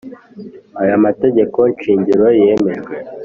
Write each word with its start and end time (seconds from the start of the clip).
Aya 0.81 0.95
mategeko 1.05 1.59
shingiro 1.81 2.27
yemejwe 2.41 2.95